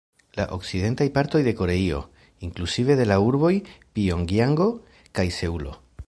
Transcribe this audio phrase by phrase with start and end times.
[0.35, 1.99] La okcidentaj partoj de Koreio,
[2.47, 3.51] inkluzive de la urboj
[3.99, 4.71] Pjongjango
[5.19, 5.75] kaj Seulo.